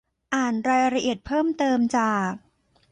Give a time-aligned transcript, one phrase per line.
[0.35, 2.31] อ่านรายละเอียดเพิ่มเติมจาก